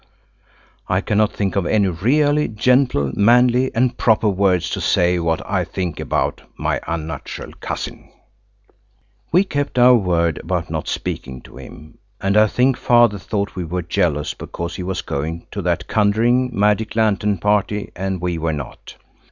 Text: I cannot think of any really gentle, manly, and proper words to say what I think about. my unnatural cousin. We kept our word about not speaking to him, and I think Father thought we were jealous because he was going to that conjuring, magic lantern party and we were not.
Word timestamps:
I 0.87 0.99
cannot 0.99 1.31
think 1.31 1.55
of 1.55 1.67
any 1.67 1.87
really 1.87 2.47
gentle, 2.47 3.11
manly, 3.13 3.69
and 3.75 3.95
proper 3.95 4.27
words 4.27 4.67
to 4.71 4.81
say 4.81 5.19
what 5.19 5.47
I 5.47 5.63
think 5.63 5.99
about. 5.99 6.41
my 6.57 6.81
unnatural 6.87 7.53
cousin. 7.59 8.09
We 9.31 9.43
kept 9.43 9.77
our 9.77 9.93
word 9.93 10.39
about 10.39 10.71
not 10.71 10.87
speaking 10.87 11.41
to 11.41 11.57
him, 11.57 11.99
and 12.19 12.35
I 12.35 12.47
think 12.47 12.77
Father 12.77 13.19
thought 13.19 13.55
we 13.55 13.63
were 13.63 13.83
jealous 13.83 14.33
because 14.33 14.75
he 14.75 14.81
was 14.81 15.03
going 15.03 15.45
to 15.51 15.61
that 15.61 15.87
conjuring, 15.87 16.49
magic 16.51 16.95
lantern 16.95 17.37
party 17.37 17.91
and 17.95 18.19
we 18.19 18.39
were 18.39 18.53
not. 18.53 18.95